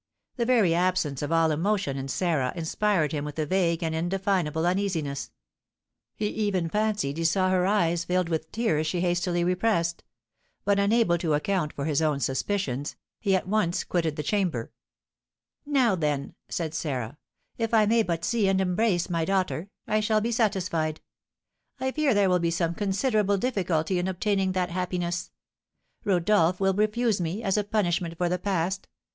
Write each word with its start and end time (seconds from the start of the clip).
The 0.37 0.47
very 0.47 0.73
absence 0.73 1.21
of 1.21 1.31
all 1.31 1.51
emotion 1.51 1.95
in 1.95 2.07
Sarah 2.07 2.51
inspired 2.55 3.11
him 3.11 3.23
with 3.23 3.37
a 3.37 3.45
vague 3.45 3.83
and 3.83 3.93
indefinable 3.93 4.65
uneasiness; 4.65 5.29
he 6.15 6.25
even 6.25 6.69
fancied 6.69 7.17
he 7.19 7.23
saw 7.23 7.51
her 7.51 7.67
eyes 7.67 8.05
filled 8.05 8.27
with 8.27 8.51
tears 8.51 8.87
she 8.87 9.01
hastily 9.01 9.43
repressed. 9.43 10.03
But 10.65 10.79
unable 10.79 11.19
to 11.19 11.35
account 11.35 11.71
for 11.73 11.85
his 11.85 12.01
own 12.01 12.19
suspicions, 12.19 12.95
he 13.19 13.35
at 13.35 13.47
once 13.47 13.83
quitted 13.83 14.15
the 14.15 14.23
chamber. 14.23 14.71
"Now, 15.67 15.93
then," 15.93 16.33
said 16.49 16.73
Sarah, 16.73 17.19
"if 17.59 17.71
I 17.71 17.85
may 17.85 18.01
but 18.01 18.25
see 18.25 18.47
and 18.47 18.59
embrace 18.59 19.07
my 19.07 19.23
daughter, 19.23 19.69
I 19.85 19.99
shall 19.99 20.19
be 20.19 20.31
satisfied. 20.31 20.99
I 21.79 21.91
fear 21.91 22.15
there 22.15 22.27
will 22.27 22.39
be 22.39 22.51
considerable 22.51 23.37
difficulty 23.37 23.99
in 23.99 24.07
obtaining 24.07 24.53
that 24.53 24.71
happiness; 24.71 25.29
Rodolph 26.03 26.59
will 26.59 26.73
refuse 26.73 27.21
me, 27.21 27.43
as 27.43 27.55
a 27.55 27.63
punishment 27.63 28.17
for 28.17 28.29
the 28.29 28.39
past. 28.39 28.87